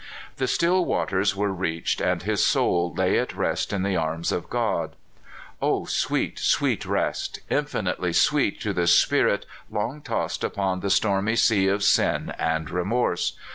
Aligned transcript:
The 0.37 0.47
still 0.47 0.83
waters 0.83 1.35
w^ere 1.35 1.55
reached, 1.55 2.01
and 2.01 2.23
his 2.23 2.43
soul 2.43 2.91
lay 2.97 3.19
at 3.19 3.35
rest 3.37 3.71
in 3.71 3.83
the 3.83 3.95
arms 3.97 4.31
of 4.31 4.49
God. 4.49 4.95
O 5.61 5.81
sw^eet, 5.81 6.37
sw^eet 6.39 6.87
rest! 6.87 7.39
infinitely 7.51 8.11
sweet 8.13 8.59
to 8.61 8.73
the 8.73 8.87
spirit 8.87 9.45
long 9.69 10.01
tossed 10.01 10.43
upon 10.43 10.79
the 10.79 10.89
stormy 10.89 11.35
sea 11.35 11.67
of 11.67 11.83
sin 11.83 12.33
and 12.39 12.71
remorse. 12.71 13.33